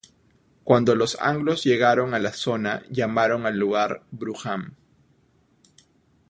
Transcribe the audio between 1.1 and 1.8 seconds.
anglos